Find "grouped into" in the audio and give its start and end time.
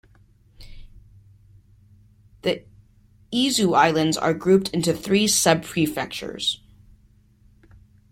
4.33-4.93